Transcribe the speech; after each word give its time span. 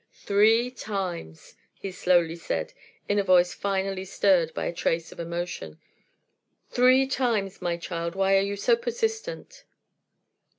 "Three 0.25 0.71
times!" 0.71 1.53
he 1.75 1.91
slowly 1.91 2.35
said, 2.35 2.73
in 3.07 3.19
a 3.19 3.23
voice 3.23 3.53
finally 3.53 4.03
stirred 4.03 4.51
by 4.55 4.65
a 4.65 4.73
trace 4.73 5.11
of 5.11 5.19
emotion. 5.19 5.79
"Three 6.71 7.05
times. 7.05 7.61
My 7.61 7.77
child, 7.77 8.15
why 8.15 8.35
are 8.35 8.41
you 8.41 8.55
so 8.55 8.75
persistent?" 8.75 9.63